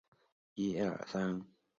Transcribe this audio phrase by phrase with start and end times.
[0.03, 1.43] 明升与李成桂来往甚密。